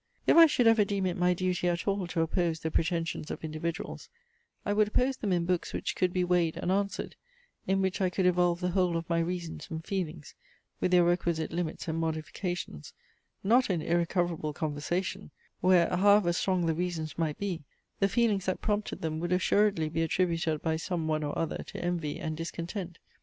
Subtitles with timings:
[0.25, 3.43] If I should ever deem it my duty at all to oppose the pretensions of
[3.43, 4.09] individuals,
[4.65, 7.15] I would oppose them in books which could be weighed and answered,
[7.67, 10.33] in which I could evolve the whole of my reasons and feelings,
[10.79, 12.93] with their requisite limits and modifications;
[13.43, 15.29] not in irrecoverable conversation,
[15.59, 17.63] where however strong the reasons might be,
[17.99, 21.85] the feelings that prompted them would assuredly be attributed by some one or other to
[21.85, 22.97] envy and discontent.